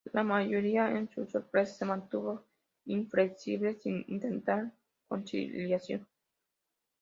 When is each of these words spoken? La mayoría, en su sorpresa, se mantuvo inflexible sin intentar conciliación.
La 0.13 0.23
mayoría, 0.23 0.89
en 0.89 1.07
su 1.09 1.27
sorpresa, 1.27 1.75
se 1.75 1.85
mantuvo 1.85 2.43
inflexible 2.85 3.75
sin 3.75 4.03
intentar 4.07 4.71
conciliación. 5.07 6.07